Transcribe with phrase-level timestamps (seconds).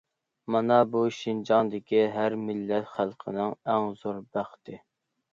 [0.53, 4.79] مانا بۇ شىنجاڭدىكى ھەر مىللەت خەلقىنىڭ ئەڭ زور بەختى.